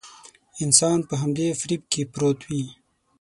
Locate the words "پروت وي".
2.13-2.63